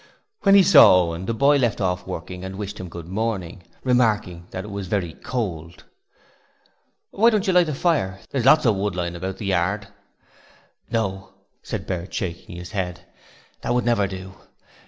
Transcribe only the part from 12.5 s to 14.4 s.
his head. 'That would never do!